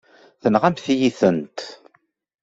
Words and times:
Tenɣamt-iyi-tent. 0.41 1.59